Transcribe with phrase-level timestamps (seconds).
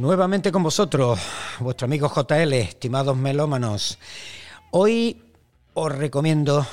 [0.00, 1.20] Nuevamente con vosotros,
[1.58, 3.98] vuestro amigo JL, estimados melómanos.
[4.70, 5.24] Hoy
[5.74, 6.66] os recomiendo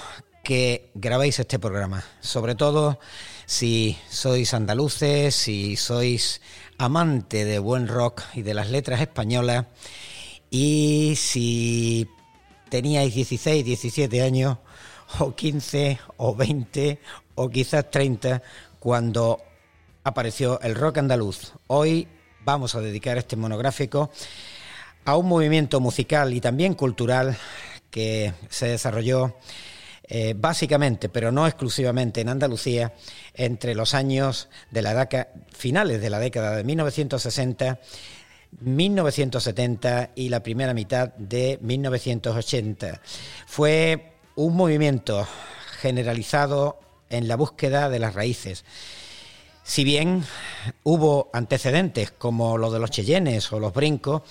[0.46, 3.00] que grabéis este programa, sobre todo
[3.46, 6.40] si sois andaluces, si sois
[6.78, 9.66] amante de buen rock y de las letras españolas
[10.50, 12.08] y si
[12.70, 14.58] teníais 16, 17 años
[15.20, 17.02] o 15 o 20
[17.36, 18.42] o quizás 30
[18.80, 19.42] cuando
[20.06, 21.52] apareció el rock andaluz.
[21.68, 22.08] Hoy
[22.48, 24.10] vamos a dedicar este monográfico
[25.04, 27.36] a un movimiento musical y también cultural
[27.92, 29.36] que se desarrolló
[30.08, 32.94] eh, básicamente, pero no exclusivamente en Andalucía,
[33.34, 37.82] entre los años de la década, finales de la década de 1960,
[38.62, 43.02] 1970 y la primera mitad de 1980.
[43.46, 45.28] Fue un movimiento
[45.82, 46.80] generalizado
[47.10, 48.64] en la búsqueda de las raíces
[49.68, 50.24] si bien
[50.84, 54.22] hubo antecedentes como los de los Cheyennes o los Brincos,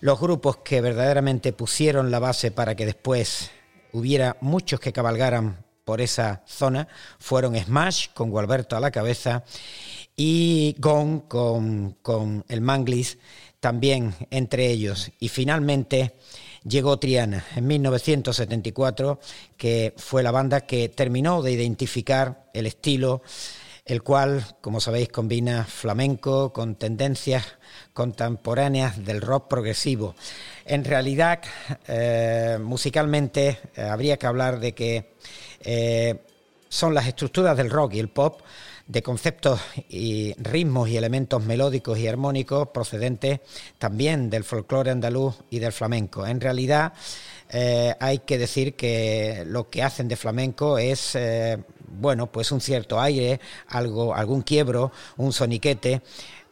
[0.00, 3.50] los grupos que verdaderamente pusieron la base para que después
[3.92, 6.86] hubiera muchos que cabalgaran por esa zona
[7.18, 9.42] fueron Smash con Gualberto a la cabeza
[10.14, 13.18] y Gong con, con el Manglis
[13.58, 15.10] también entre ellos.
[15.18, 16.14] Y finalmente
[16.62, 19.18] llegó Triana en 1974,
[19.56, 23.22] que fue la banda que terminó de identificar el estilo
[23.88, 27.56] el cual, como sabéis, combina flamenco con tendencias
[27.94, 30.14] contemporáneas del rock progresivo.
[30.66, 31.40] En realidad,
[31.88, 35.14] eh, musicalmente, eh, habría que hablar de que
[35.62, 36.20] eh,
[36.68, 38.42] son las estructuras del rock y el pop
[38.86, 43.40] de conceptos y ritmos y elementos melódicos y armónicos procedentes
[43.78, 46.26] también del folclore andaluz y del flamenco.
[46.26, 46.94] En realidad,
[48.00, 51.16] hay que decir que lo que hacen de flamenco es
[51.90, 56.02] bueno, pues un cierto aire, algo, algún quiebro, un soniquete,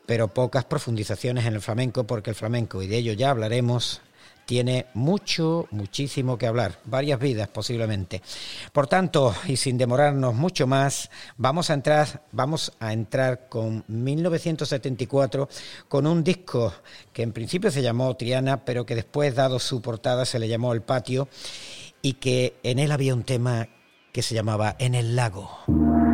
[0.06, 4.00] pero pocas profundizaciones en el flamenco, porque el flamenco, y de ello ya hablaremos,
[4.46, 8.22] tiene mucho, muchísimo que hablar, varias vidas posiblemente.
[8.72, 15.48] Por tanto, y sin demorarnos mucho más, vamos a entrar, vamos a entrar con 1974
[15.88, 16.72] con un disco
[17.12, 20.72] que en principio se llamó Triana, pero que después, dado su portada, se le llamó
[20.72, 21.28] El Patio
[22.00, 23.68] y que en él había un tema
[24.16, 26.05] que se llamaba En el lago.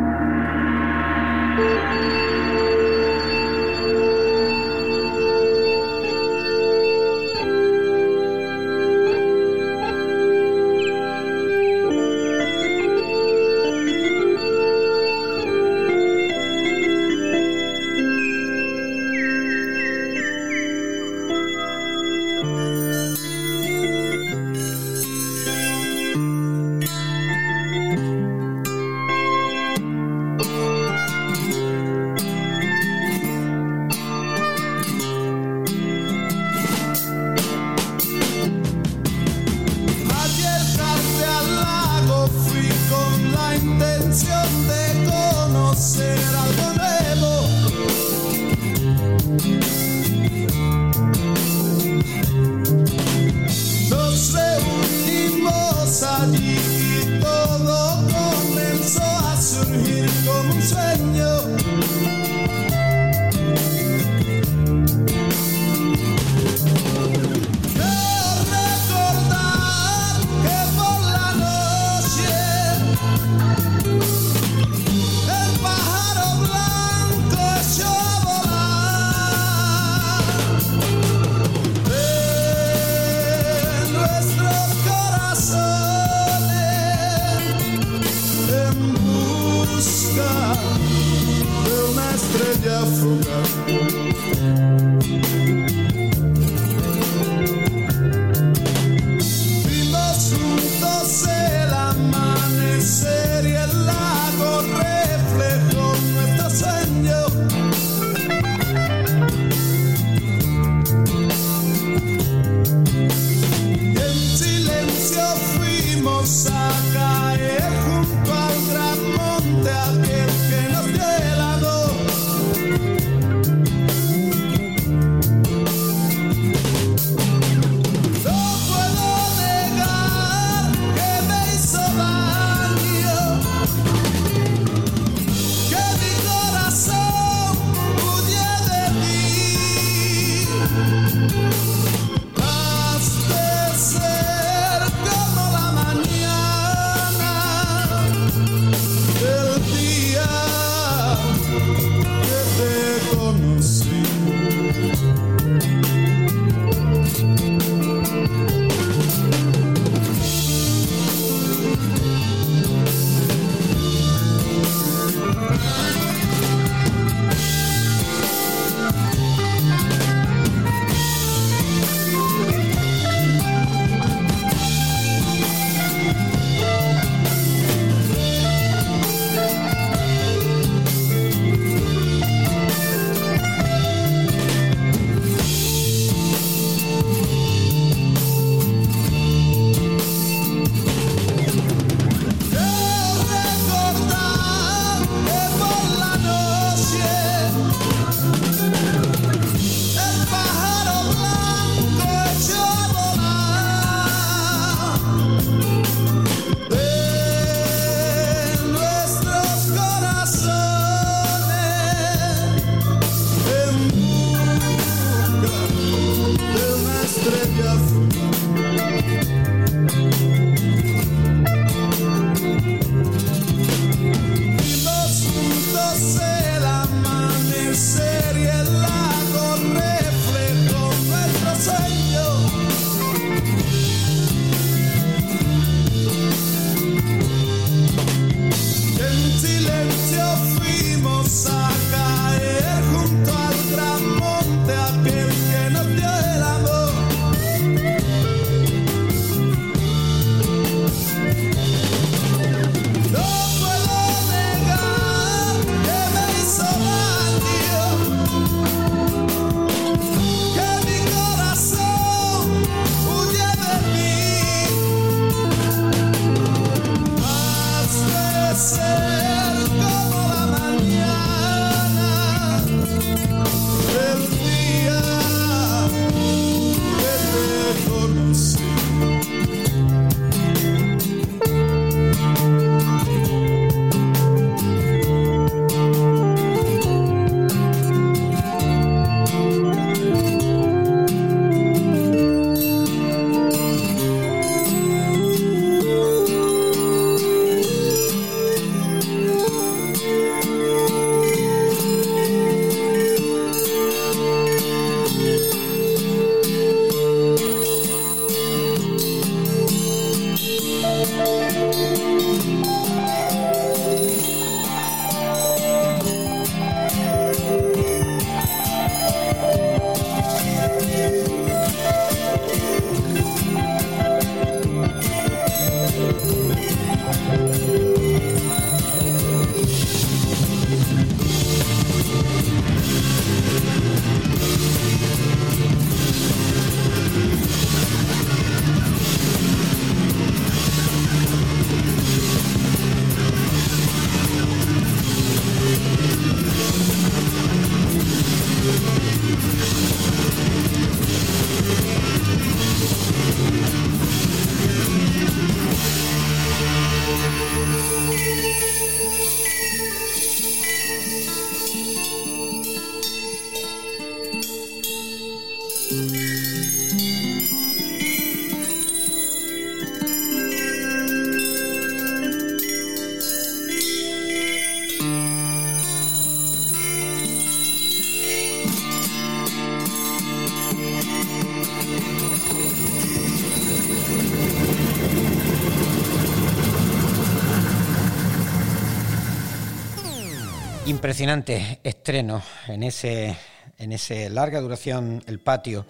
[391.03, 393.35] Impresionante estreno en ese,
[393.77, 395.85] en ese larga duración, el patio.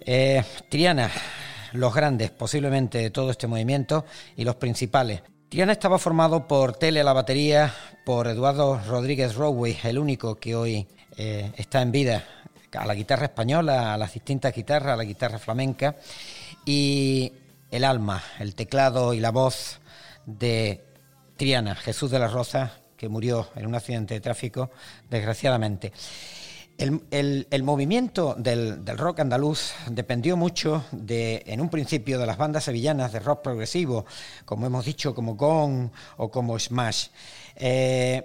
[0.00, 1.10] Eh, Triana,
[1.72, 4.04] los grandes posiblemente de todo este movimiento
[4.36, 5.22] y los principales.
[5.48, 7.74] Triana estaba formado por Tele la batería,
[8.04, 10.86] por Eduardo Rodríguez Rowey, el único que hoy
[11.16, 12.24] eh, está en vida,
[12.74, 15.96] a la guitarra española, a las distintas guitarras, a la guitarra flamenca,
[16.64, 17.32] y
[17.72, 19.80] el alma, el teclado y la voz
[20.26, 20.80] de
[21.36, 24.70] Triana, Jesús de la Rosa, que murió en un accidente de tráfico,
[25.10, 25.92] desgraciadamente.
[26.78, 33.12] El, movimiento del, rock andaluz dependió mucho de, en un principio, de las bandas sevillanas
[33.12, 34.06] de rock progresivo,
[34.44, 37.08] como hemos dicho, como Gong o como Smash.
[37.56, 38.22] Eh,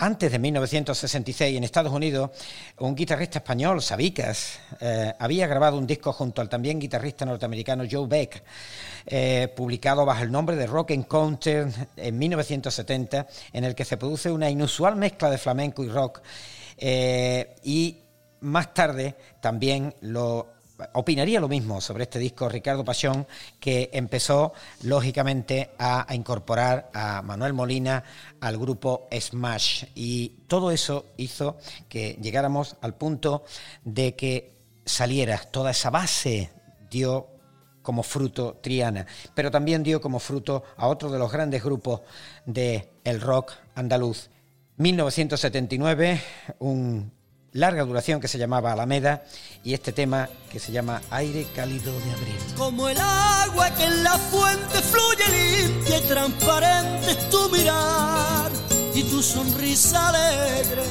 [0.00, 2.30] antes de 1966, en Estados Unidos,
[2.78, 8.06] un guitarrista español, Sabicas, eh, había grabado un disco junto al también guitarrista norteamericano Joe
[8.08, 8.42] Beck,
[9.04, 14.32] eh, publicado bajo el nombre de Rock Encounter en 1970, en el que se produce
[14.32, 16.22] una inusual mezcla de flamenco y rock.
[16.78, 17.98] Eh, y
[18.40, 20.59] más tarde también lo
[20.92, 23.26] opinaría lo mismo sobre este disco Ricardo Pasión,
[23.58, 28.04] que empezó lógicamente a, incorporar a Manuel Molina
[28.40, 29.84] al grupo Smash.
[29.94, 31.58] Y todo eso hizo
[31.88, 33.44] que llegáramos al punto
[33.84, 36.50] de que saliera toda esa base,
[36.90, 37.28] dio
[37.82, 42.02] como fruto Triana, pero también dio como fruto a otro de los grandes grupos
[42.46, 44.30] del el rock andaluz.
[44.76, 46.20] 1979,
[46.60, 47.12] un
[47.52, 49.24] larga duración que se llamaba Alameda
[49.62, 52.38] y este tema que se llama Aire cálido de abril.
[52.56, 58.50] Como el agua que en la fuente fluye limpia y transparente es tu mirar
[58.94, 60.82] y tu sonrisa alegre.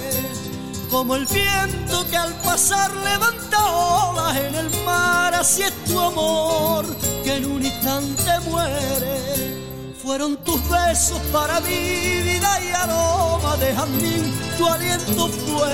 [0.89, 6.85] Como el viento que al pasar levanta olas en el mar, así es tu amor
[7.23, 9.68] que en un instante muere
[10.09, 14.33] fueron tus besos para mi vida y aroma de jazmín.
[14.57, 15.69] Tu aliento fue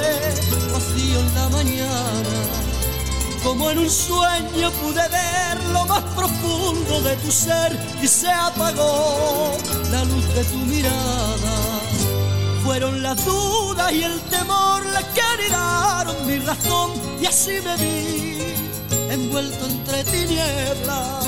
[0.74, 2.38] vacío en la mañana.
[3.46, 9.58] Como en un sueño pude ver lo más profundo de tu ser y se apagó
[9.90, 11.56] la luz de tu mirada.
[12.66, 18.54] Fueron las dudas y el temor las que anidaron mi razón y así me vi
[19.12, 21.26] envuelto entre tinieblas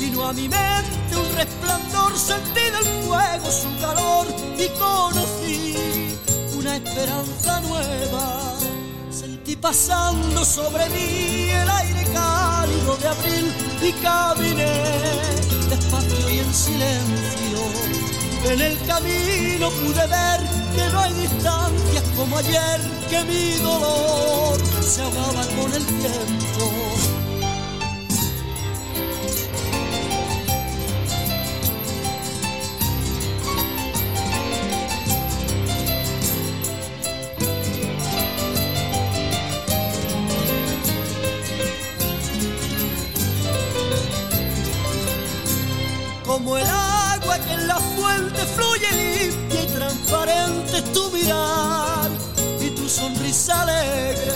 [0.00, 0.99] Vino a mi mente
[1.36, 4.26] resplandor, sentí del fuego su calor
[4.58, 5.76] y conocí
[6.56, 8.58] una esperanza nueva.
[9.10, 14.72] Sentí pasando sobre mí el aire cálido de abril y caminé
[15.68, 17.60] despacio y en silencio.
[18.44, 20.40] En el camino pude ver
[20.74, 27.19] que no hay distancias como ayer, que mi dolor se ahogaba con el tiempo
[52.60, 54.34] y tu sonrisa alegre,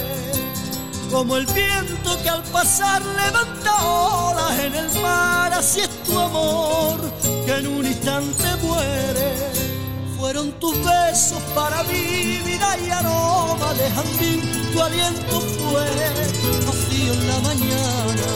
[1.10, 7.00] como el viento que al pasar levanta olas en el mar, así es tu amor
[7.44, 9.34] que en un instante muere.
[10.16, 14.40] Fueron tus besos para mí, vida y aroma de jardín,
[14.72, 15.86] tu aliento fue
[16.66, 18.28] vacío en la mañana,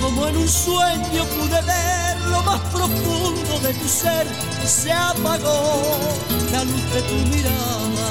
[0.00, 4.26] como en un sueño pude ver lo más profundo de tu ser
[4.68, 5.82] se apagó
[6.52, 8.08] la luz de tu mirada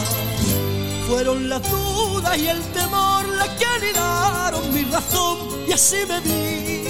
[1.08, 5.38] fueron las dudas y el temor las que anidaron mi razón
[5.68, 6.84] y así me vi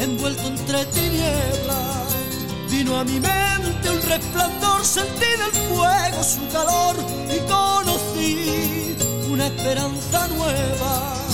[0.00, 2.06] envuelto entre tinieblas.
[2.70, 6.96] Vino a mi mente un resplandor, sentí del fuego su calor
[7.34, 8.96] y conocí
[9.30, 11.25] una esperanza nueva.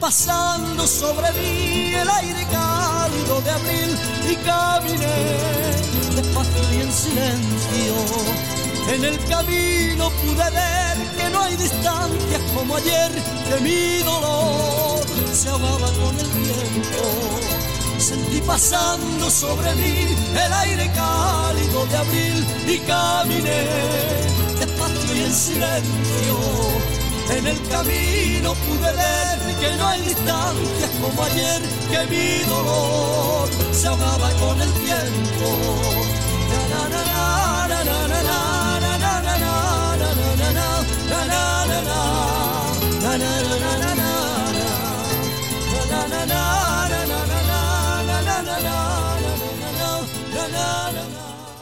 [0.00, 3.98] Pasando sobre mí el aire cálido de abril
[4.30, 5.16] y caminé
[6.14, 13.12] despacio y en silencio en el camino pude ver que no hay distancias como ayer,
[13.48, 17.38] que mi dolor se ahogaba con el tiempo.
[17.98, 23.66] Sentí pasando sobre mí el aire cálido de abril y caminé
[24.58, 26.38] despacio y en silencio.
[27.30, 33.88] En el camino pude ver que no hay distancias como ayer, que mi dolor se
[33.88, 36.08] ahogaba con el tiempo.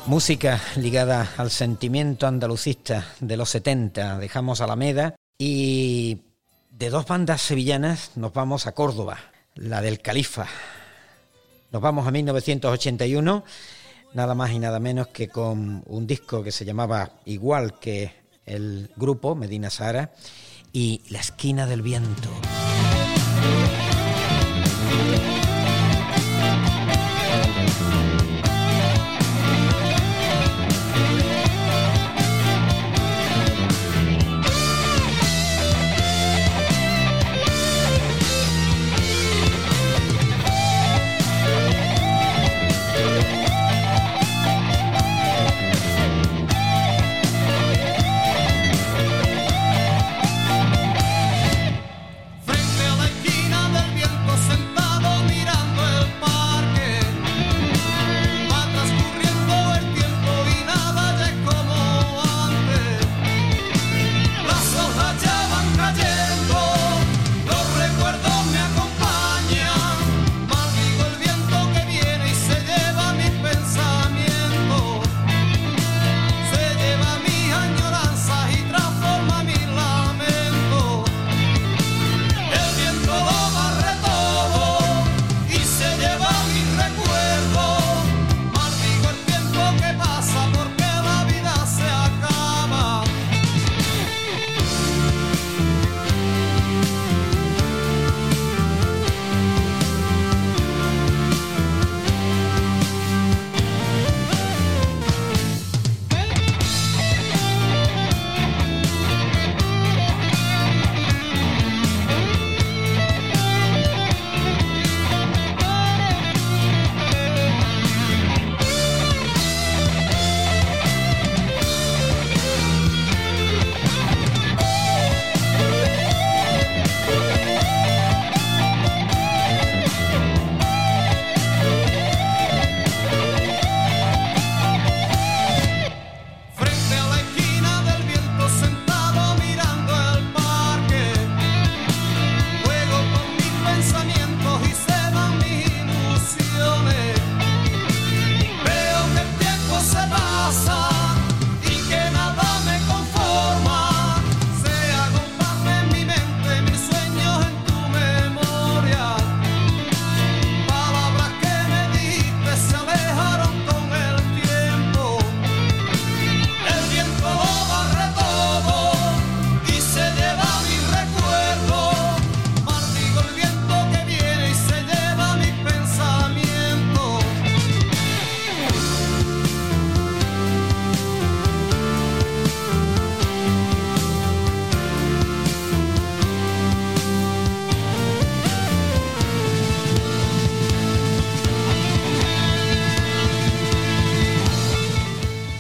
[0.07, 4.19] Música ligada al sentimiento andalucista de los 70.
[4.19, 6.19] Dejamos Alameda y
[6.79, 9.19] de dos bandas sevillanas nos vamos a Córdoba,
[9.55, 10.47] la del Califa.
[11.73, 13.45] Nos vamos a 1981,
[14.13, 18.13] nada más y nada menos que con un disco que se llamaba igual que
[18.45, 20.13] el grupo Medina Sara
[20.71, 22.29] y La esquina del viento.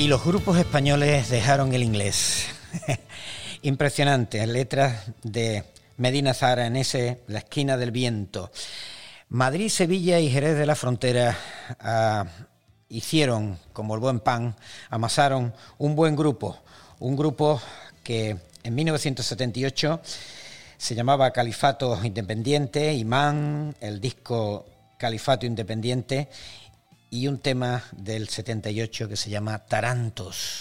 [0.06, 2.46] Y los grupos españoles dejaron el inglés.
[3.62, 5.64] Impresionante, letras de
[5.96, 8.52] Medina Zara en ese, la esquina del viento.
[9.30, 11.36] Madrid, Sevilla y Jerez de la Frontera
[11.80, 12.24] ah,
[12.88, 14.54] hicieron, como el buen pan,
[14.90, 16.56] amasaron un buen grupo,
[17.00, 17.60] un grupo
[18.04, 20.00] que en 1978
[20.78, 24.66] se llamaba Califato Independiente, Imán, el disco
[24.98, 26.28] Califato Independiente
[27.10, 30.60] y un tema del 78 que se llama Tarantos.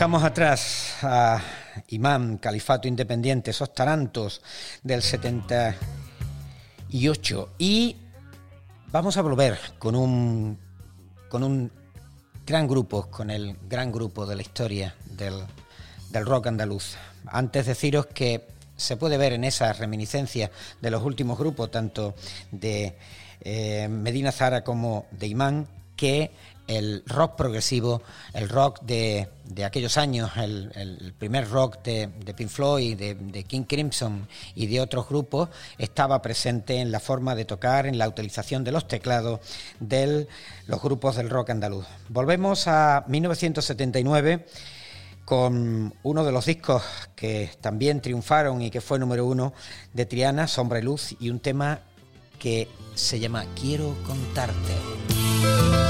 [0.00, 1.42] Dejamos atrás a
[1.88, 4.40] Imán, Califato Independiente, esos tarantos
[4.82, 7.50] del 78.
[7.58, 7.96] Y
[8.90, 10.58] vamos a volver con un,
[11.28, 11.70] con un
[12.46, 15.44] gran grupo, con el gran grupo de la historia del,
[16.24, 16.96] rock andaluz.
[17.26, 22.14] Antes deciros que se puede ver en esa reminiscencia de los últimos grupos, tanto
[22.50, 22.96] de
[23.42, 26.30] eh, Medina Zara como de Imán, que
[26.70, 28.02] el rock progresivo,
[28.32, 29.28] el rock de,
[29.64, 35.08] aquellos años, el, primer rock de, Pink Floyd, de, de, King Crimson y de otros
[35.08, 39.40] grupos, estaba presente en la forma de tocar, en la utilización de los teclados
[39.80, 40.28] de
[40.68, 41.86] los grupos del rock andaluz.
[42.08, 44.46] Volvemos a 1979
[45.24, 46.82] con uno de los discos
[47.16, 49.52] que también triunfaron y que fue número uno
[49.92, 51.80] de Triana, Sombra y Luz, y un tema
[52.38, 55.89] que se llama Quiero contarte.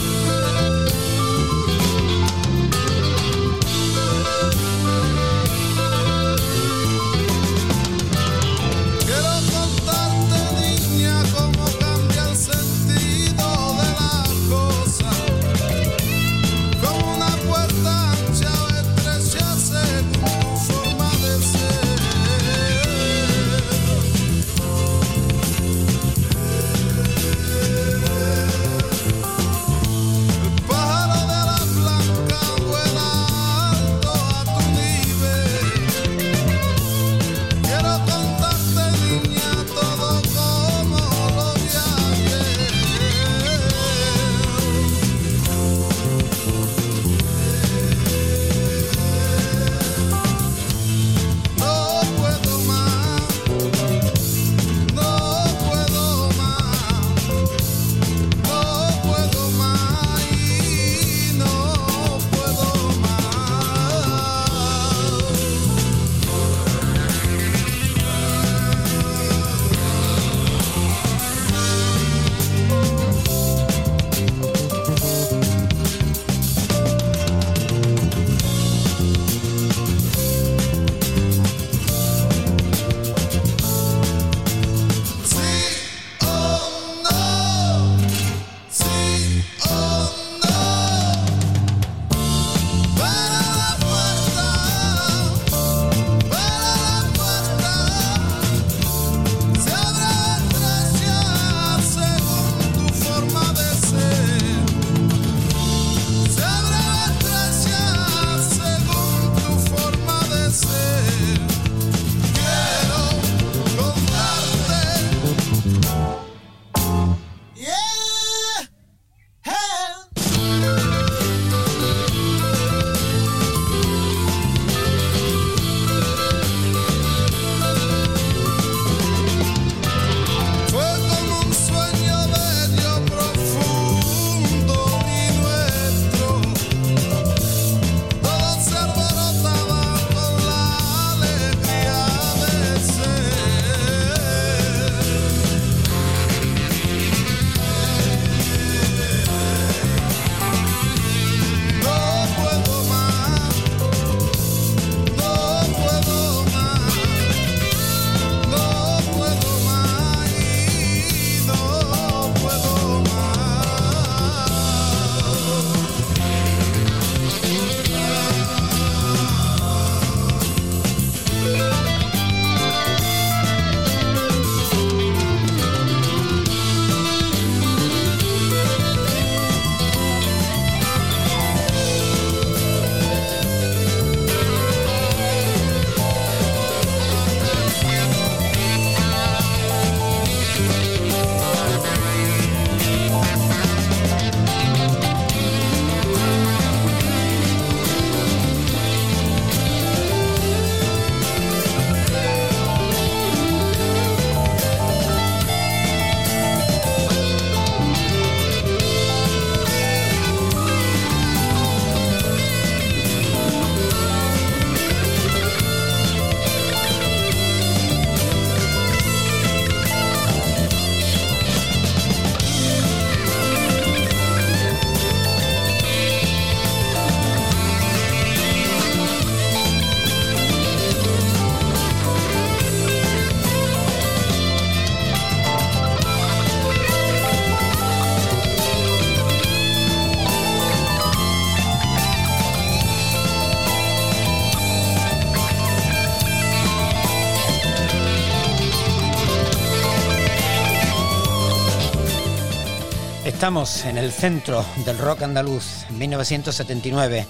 [253.51, 257.27] Estamos en el centro del rock andaluz, 1979,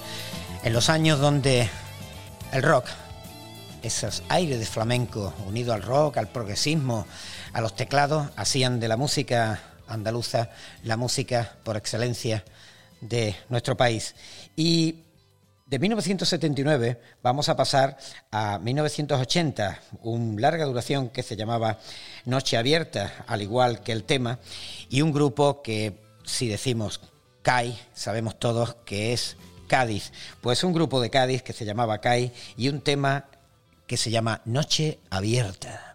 [0.62, 1.68] en los años donde
[2.52, 2.86] el rock,
[3.82, 7.08] esos aires de flamenco unido al rock, al progresismo,
[7.52, 10.50] a los teclados, hacían de la música andaluza,
[10.84, 12.44] la música por excelencia
[13.00, 14.14] de nuestro país.
[14.54, 15.02] Y
[15.66, 17.98] de 1979 vamos a pasar
[18.30, 21.80] a 1980, una larga duración que se llamaba
[22.26, 24.38] Noche Abierta, al igual que el tema,
[24.88, 27.00] y un grupo que, si decimos
[27.42, 29.36] CAI, sabemos todos que es
[29.68, 30.12] Cádiz.
[30.40, 33.26] Pues un grupo de Cádiz que se llamaba CAI y un tema
[33.86, 35.91] que se llama Noche Abierta.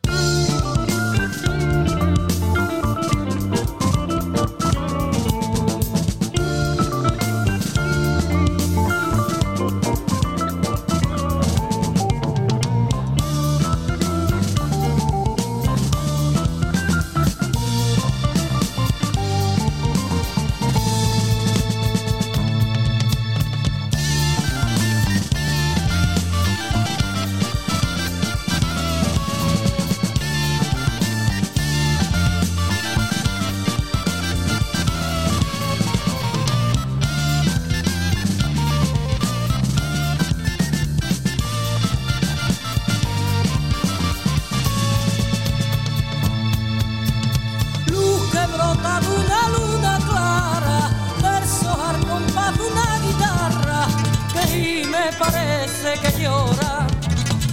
[55.87, 56.87] parece que llora,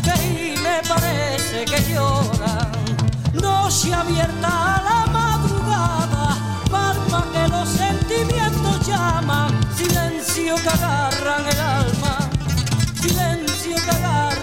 [0.02, 2.70] que me parece que llora.
[3.34, 6.36] No se abierta a la madrugada,
[6.70, 12.18] palma que los sentimientos llaman, silencio que agarran el alma,
[13.00, 14.33] silencio que agarran.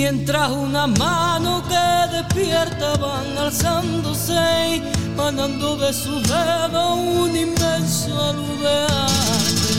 [0.00, 4.82] Mientras una mano que despierta van alzándose,
[5.14, 9.74] manando de su dedo un inmenso aludeante,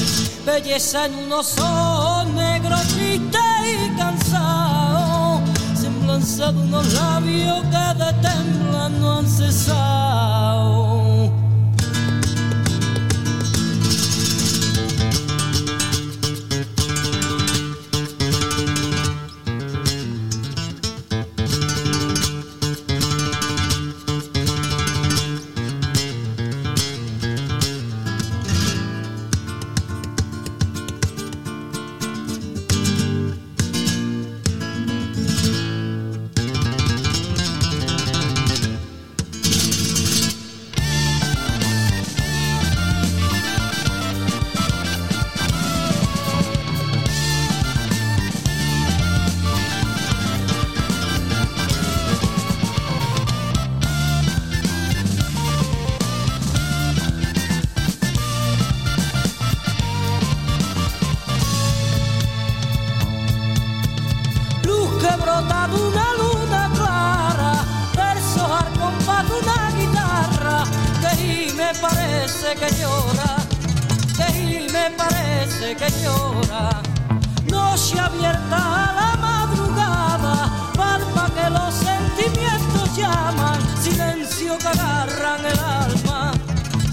[0.46, 3.40] belleza en unos ojos negros, triste
[3.74, 5.42] y cansado,
[5.74, 11.11] semblanza de unos labios que de temblar han cesado.
[72.32, 73.36] parece que llora,
[74.16, 76.82] Teil me parece que llora.
[77.50, 86.32] Noche abierta a la madrugada, palpa que los sentimientos llaman, silencio que agarran el alma,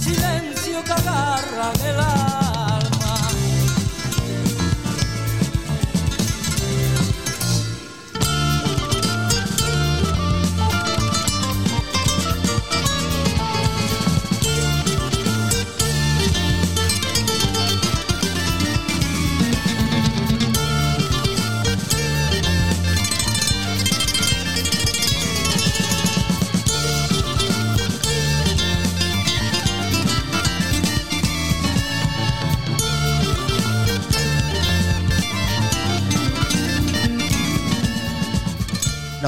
[0.01, 2.38] silencio que agarran el alma.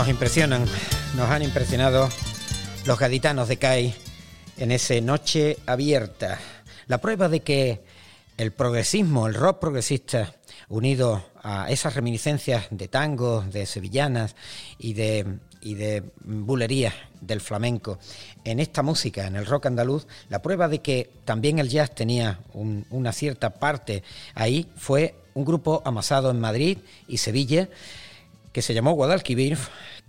[0.08, 0.64] Impresionan,
[1.16, 2.08] nos han impresionado
[2.86, 3.94] los gaditanos de CAI
[4.56, 6.38] en ese Noche Abierta.
[6.86, 7.82] La prueba de que
[8.36, 10.34] el progresismo, el rock progresista,
[10.68, 14.36] unido a esas reminiscencias de tango, de sevillanas
[14.78, 17.98] y de, y de bulerías del flamenco
[18.44, 22.40] en esta música, en el rock andaluz, la prueba de que también el jazz tenía
[22.54, 24.02] una cierta parte
[24.34, 27.68] ahí fue un grupo amasado en Madrid y Sevilla
[28.52, 29.58] que se llamó Guadalquivir,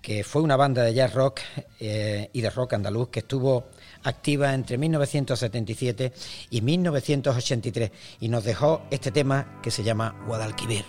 [0.01, 1.41] que fue una banda de jazz rock
[1.79, 3.65] eh, y de rock andaluz que estuvo
[4.03, 6.13] activa entre 1977
[6.49, 10.85] y 1983 y nos dejó este tema que se llama Guadalquivir.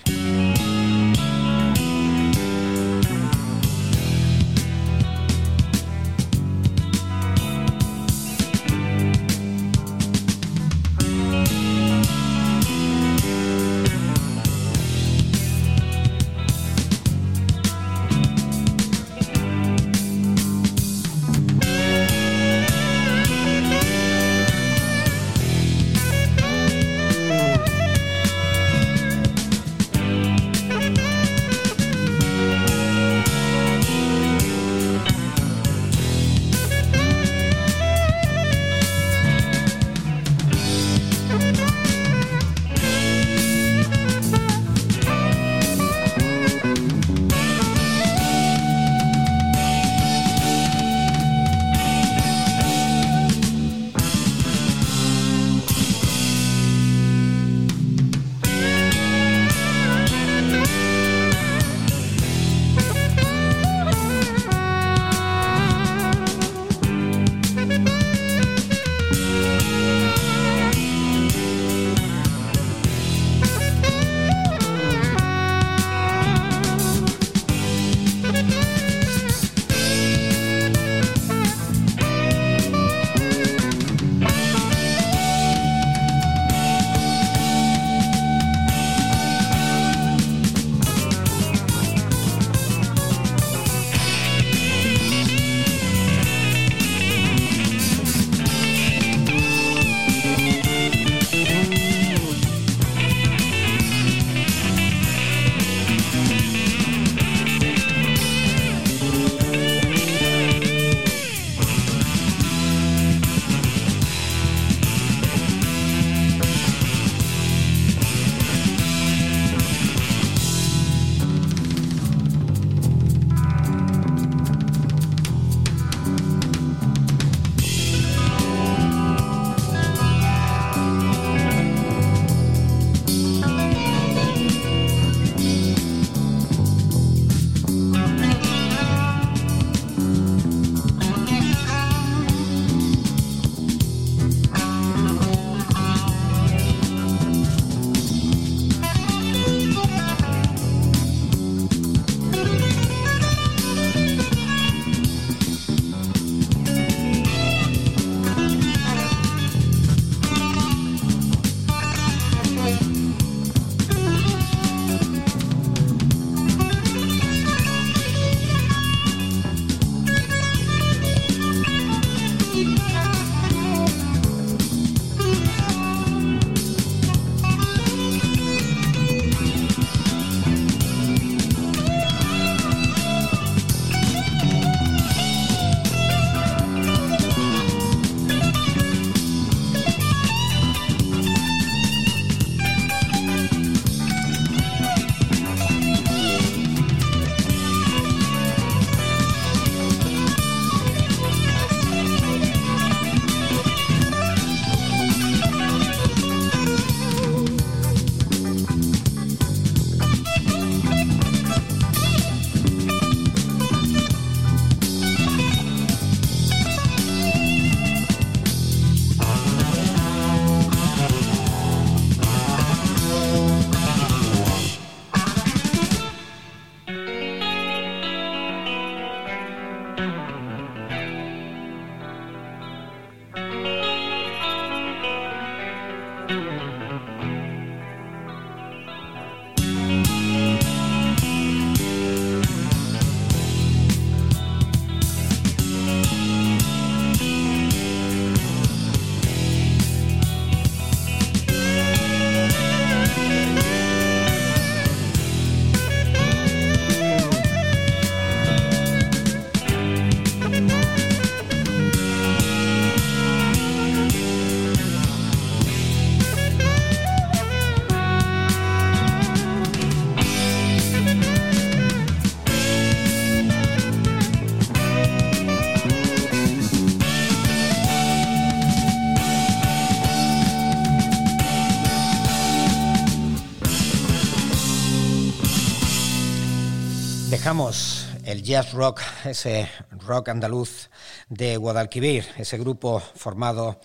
[287.52, 290.88] Dejamos el jazz rock, ese rock andaluz
[291.28, 293.78] de Guadalquivir, ese grupo formado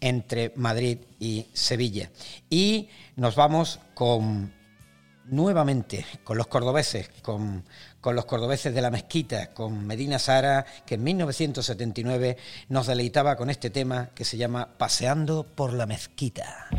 [0.00, 2.10] entre Madrid y Sevilla.
[2.48, 4.54] Y nos vamos con
[5.26, 7.66] nuevamente con los cordobeses, con,
[8.00, 12.38] con, los cordobeses de la mezquita, con Medina Sara, que en 1979
[12.70, 16.70] nos deleitaba con este tema que se llama Paseando por la mezquita.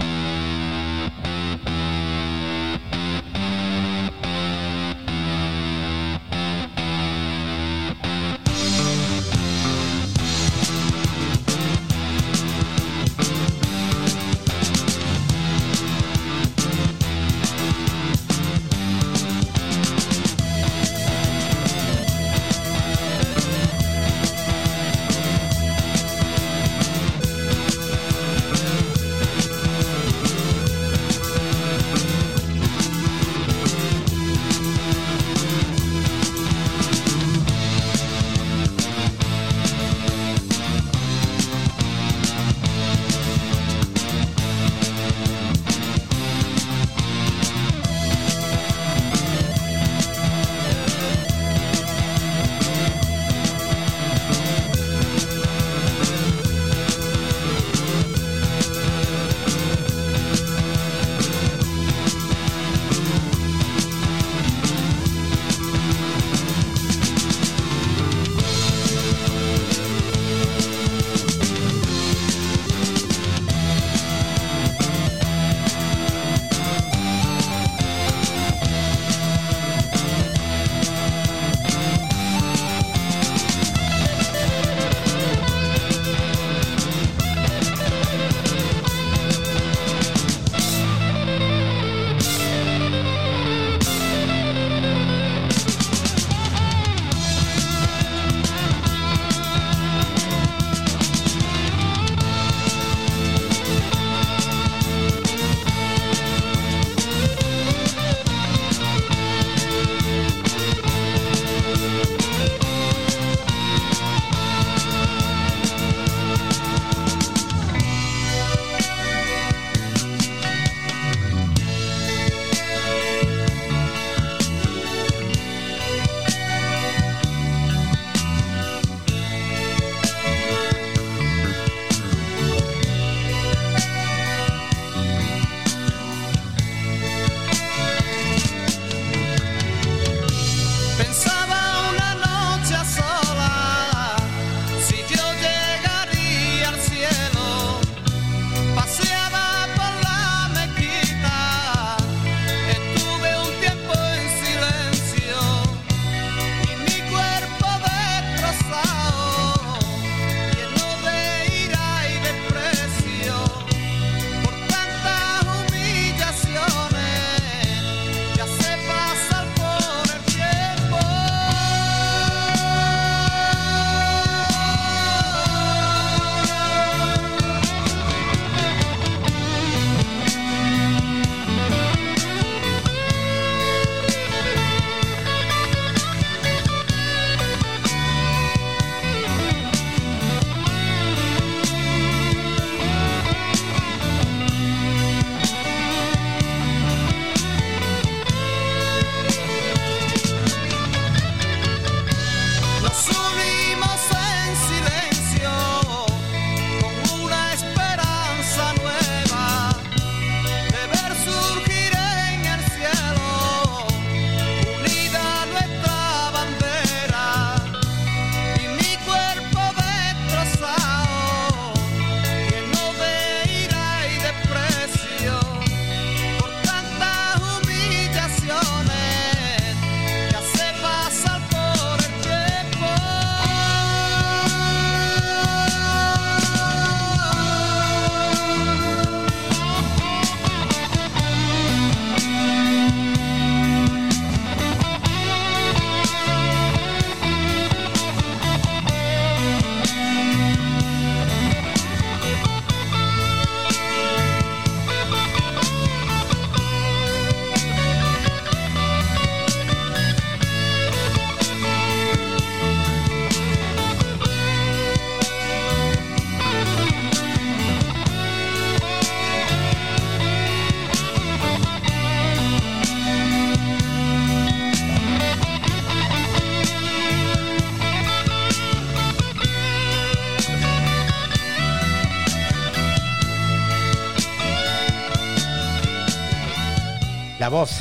[287.51, 287.71] Voz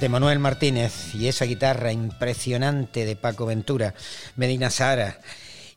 [0.00, 3.92] de Manuel Martínez y esa guitarra impresionante de Paco Ventura,
[4.36, 5.18] Medina Sara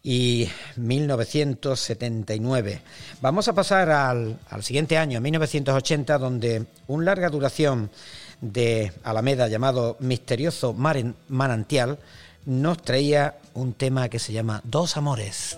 [0.01, 2.81] y 1979.
[3.19, 7.91] Vamos a pasar al, siguiente año, 1980, donde un larga duración
[8.39, 11.99] de Alameda llamado Misterioso Manantial
[12.45, 15.57] nos traía un tema que se llama Dos Amores.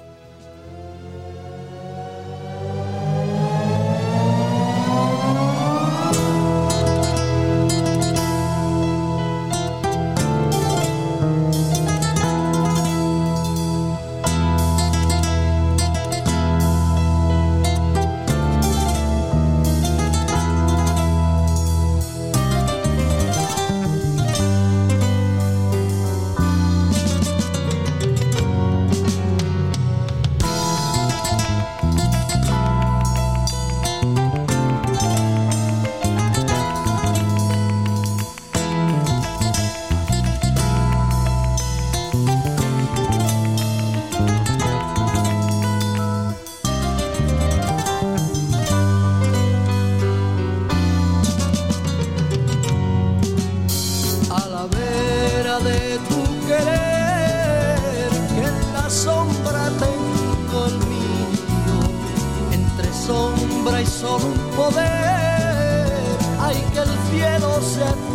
[67.67, 68.06] set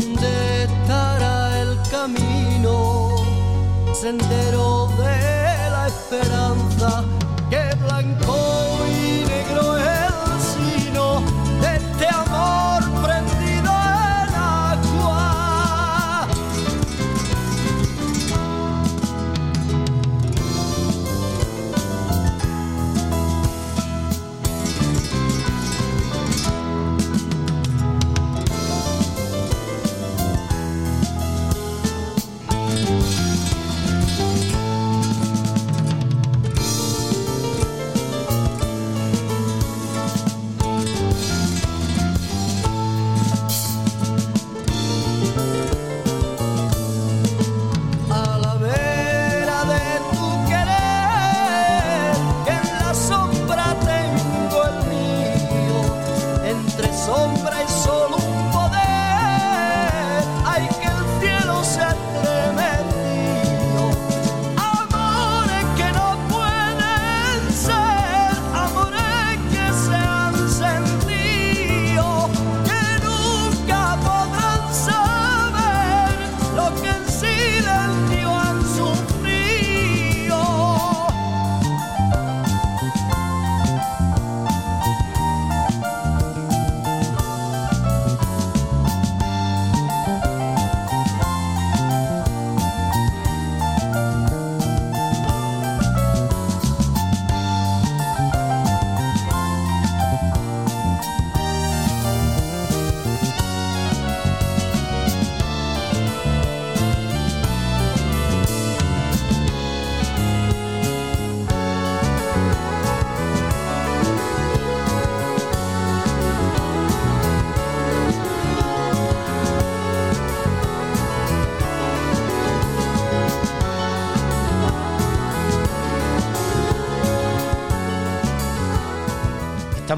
[0.00, 3.10] donde estará el camino,
[3.92, 4.69] sendero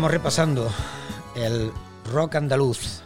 [0.02, 0.68] Estamos repasando
[1.36, 1.72] el
[2.12, 3.02] rock andaluz,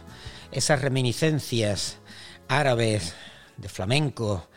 [0.51, 1.99] esas reminiscencias
[2.47, 3.13] árabes
[3.55, 4.47] de flamenco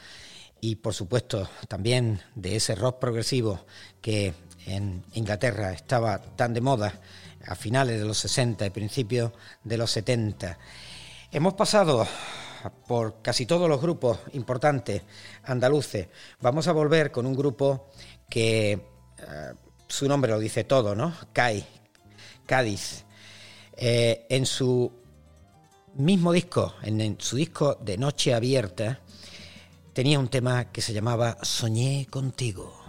[0.59, 3.67] y por supuesto también de ese rock progresivo
[4.01, 4.33] que
[4.65, 6.99] en Inglaterra estaba tan de moda
[7.47, 9.33] a finales de los 60 y principios
[9.63, 10.59] de los 70.
[11.33, 12.09] Hemos pasado
[12.89, 15.03] por casi todos los grupos importantes
[15.45, 16.09] andaluces.
[16.41, 17.91] Vamos a volver con un grupo
[18.31, 18.81] que eh,
[19.89, 21.13] su nombre lo dice todo, ¿no?
[21.35, 21.80] CAI,
[22.51, 23.05] Cádiz.
[23.77, 24.91] Eh, en su
[25.95, 28.99] mismo disco, en su disco de Noche Abierta,
[29.93, 32.80] tenía un tema que se llamaba Soñé contigo.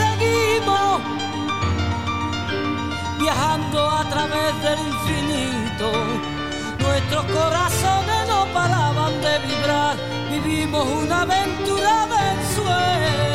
[0.00, 1.00] seguimos
[3.18, 5.92] viajando a través del infinito.
[6.78, 9.96] Nuestros corazones no paraban de vibrar,
[10.30, 13.33] vivimos una aventura de ensueño.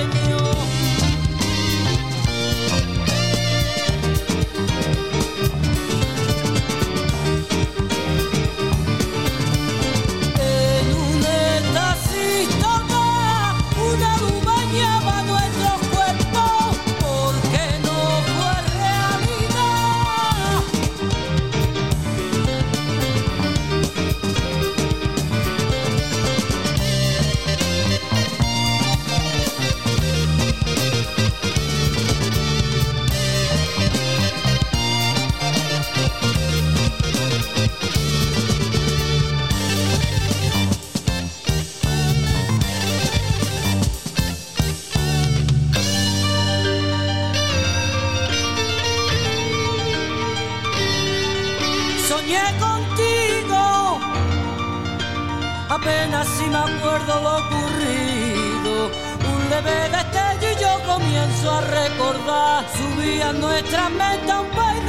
[61.19, 64.88] comienzo a recordar, subía nuestra meta un país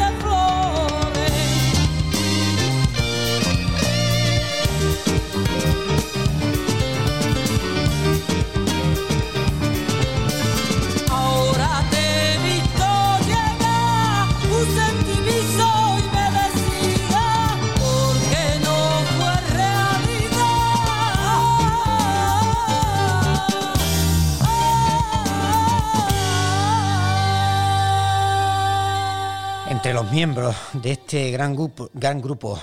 [30.10, 32.58] miembros de este gran grupo,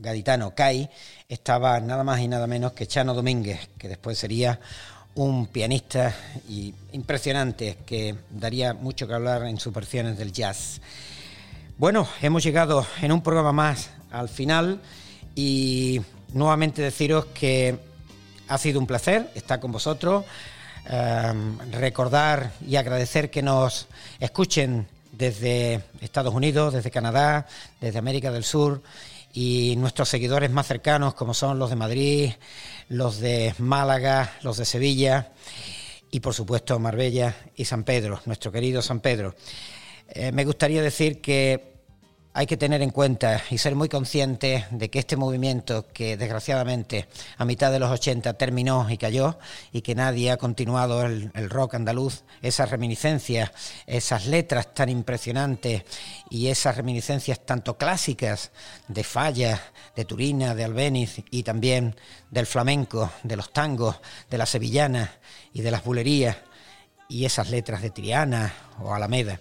[0.00, 0.90] gaditano CAI
[1.28, 4.60] estaba nada más y nada menos que Chano Domínguez, que después sería
[5.14, 6.14] un pianista
[6.48, 10.80] y impresionante que daría mucho que hablar en sus versiones del jazz.
[11.78, 14.80] Bueno, hemos llegado en un programa más al final
[15.34, 16.02] y
[16.34, 17.78] nuevamente deciros que
[18.48, 20.24] ha sido un placer estar con vosotros,
[20.90, 21.32] eh,
[21.72, 23.86] recordar y agradecer que nos
[24.18, 27.46] escuchen desde Estados Unidos, desde Canadá,
[27.80, 28.82] desde América del Sur
[29.32, 32.32] y nuestros seguidores más cercanos como son los de Madrid,
[32.88, 35.32] los de Málaga, los de Sevilla
[36.10, 39.34] y por supuesto Marbella y San Pedro, nuestro querido San Pedro.
[40.08, 41.79] Eh, me gustaría decir que
[42.32, 47.08] hay que tener en cuenta y ser muy conscientes de que este movimiento que desgraciadamente
[47.36, 49.38] a mitad de los 80 terminó y cayó
[49.72, 53.50] y que nadie ha continuado el, rock andaluz, esas reminiscencias,
[53.86, 55.82] esas letras tan impresionantes
[56.30, 58.52] y esas reminiscencias tanto clásicas
[58.86, 59.60] de Falla,
[59.96, 61.96] de Turina, de Albeniz y también
[62.30, 63.96] del flamenco, de los tangos,
[64.30, 65.10] de las sevillanas
[65.52, 66.36] y de las bulerías
[67.08, 69.40] y esas letras de Triana o Alameda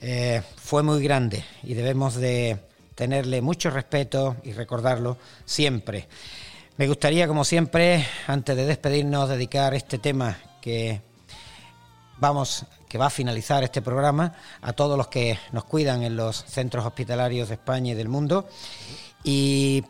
[0.00, 2.58] eh, fue muy grande y debemos de
[2.94, 6.08] tenerle mucho respeto y recordarlo siempre.
[6.76, 11.00] Me gustaría, como siempre, antes de despedirnos, dedicar este tema que
[12.18, 16.44] vamos, que va a finalizar este programa, a todos los que nos cuidan en los
[16.44, 18.48] centros hospitalarios de España y del mundo.
[19.24, 19.84] Y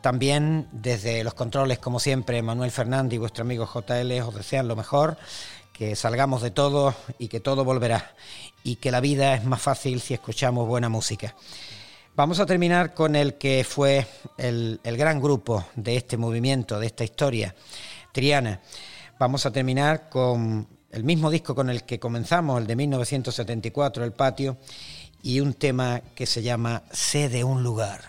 [0.00, 4.76] también desde los controles, como siempre, Manuel Fernández y vuestro amigo JL os desean lo
[4.76, 5.18] mejor,
[5.80, 8.12] que salgamos de todo y que todo volverá.
[8.62, 11.34] Y que la vida es más fácil si escuchamos buena música.
[12.14, 14.06] Vamos a terminar con el que fue
[14.36, 17.54] el, el gran grupo de este movimiento, de esta historia,
[18.12, 18.60] Triana.
[19.18, 24.12] Vamos a terminar con el mismo disco con el que comenzamos, el de 1974, El
[24.12, 24.58] Patio,
[25.22, 28.02] y un tema que se llama Sé de un lugar.